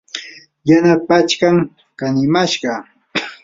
[0.69, 1.55] yana pachkam
[1.99, 2.71] kanimashqa.